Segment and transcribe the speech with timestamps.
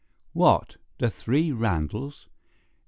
[0.33, 2.27] "What, the three Randalls?"